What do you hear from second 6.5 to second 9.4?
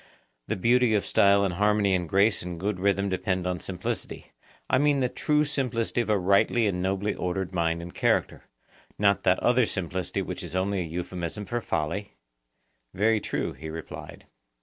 and nobly ordered mind and character, not that